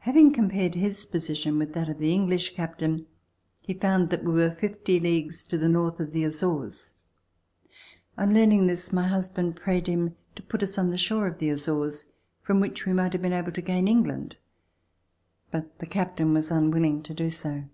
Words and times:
Having 0.00 0.34
compared 0.34 0.74
his 0.74 1.06
position 1.06 1.58
with 1.58 1.72
that 1.72 1.88
of 1.88 1.96
the 1.96 2.12
English 2.12 2.54
captain, 2.54 3.06
he 3.62 3.72
found 3.72 4.10
that 4.10 4.22
we 4.22 4.34
were 4.34 4.50
fifty 4.54 5.00
leagues 5.00 5.42
to 5.42 5.56
the 5.56 5.70
north 5.70 6.00
of 6.00 6.12
the 6.12 6.22
Azores. 6.22 6.92
On 8.18 8.34
learning 8.34 8.66
this, 8.66 8.92
my 8.92 9.04
husband 9.08 9.56
prayed 9.56 9.86
him 9.86 10.16
to 10.36 10.42
put 10.42 10.62
us 10.62 10.76
on 10.76 10.90
the 10.90 10.98
shore 10.98 11.26
of 11.26 11.38
the 11.38 11.48
Azores, 11.48 12.08
from 12.42 12.60
which 12.60 12.84
we 12.84 12.92
might 12.92 13.14
have 13.14 13.22
been 13.22 13.32
able 13.32 13.52
to 13.52 13.62
gain 13.62 13.88
England, 13.88 14.36
but 15.50 15.78
the 15.78 15.86
captain 15.86 16.34
was 16.34 16.50
unwilling 16.50 17.02
to 17.02 17.14
do 17.14 17.30
so. 17.30 17.64